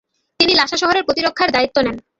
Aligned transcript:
তিনি 0.39 0.53
লাসা 0.55 0.77
শহরের 0.77 1.05
প্রতিরক্ষার 1.07 1.49
দায়িত্ব 1.51 1.77
নেন। 1.81 1.97